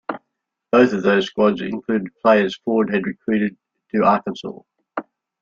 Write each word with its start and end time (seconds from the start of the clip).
Both 0.71 0.93
of 0.93 1.03
those 1.03 1.27
squads 1.27 1.61
included 1.61 2.09
players 2.23 2.57
Ford 2.65 2.91
had 2.91 3.05
recruited 3.05 3.55
to 3.93 4.03
Arkansas. 4.03 4.61